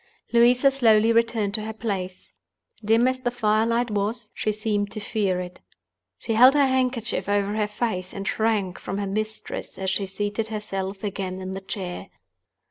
[0.33, 2.33] Louisa slowly returned to her place.
[2.83, 5.61] Dim as the fire light was, she seemed to fear it.
[6.17, 10.47] She held her handkerchief over her face, and shrank from her mistress as she seated
[10.47, 12.07] herself again in the chair.